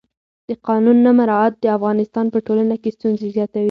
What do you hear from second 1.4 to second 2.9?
د افغانستان په ټولنه